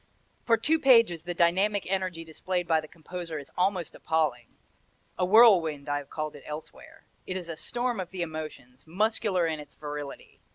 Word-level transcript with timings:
For 0.47 0.57
two 0.57 0.79
pages 0.79 1.21
the 1.21 1.35
dynamic 1.35 1.85
energy 1.87 2.23
displayed 2.23 2.67
by 2.67 2.81
the 2.81 2.87
composer 2.87 3.37
is 3.37 3.51
almost 3.55 3.93
appalling. 3.93 4.47
A 5.19 5.25
whirlwind 5.27 5.87
I 5.87 5.99
have 5.99 6.09
called 6.09 6.35
it 6.35 6.41
elsewhere. 6.47 7.05
It 7.27 7.37
is 7.37 7.47
a 7.49 7.55
storm 7.55 7.99
of 7.99 8.09
the 8.09 8.23
emotions, 8.23 8.87
muscular 8.87 9.45
in 9.45 9.59
its 9.59 9.75
virility. 9.75 10.39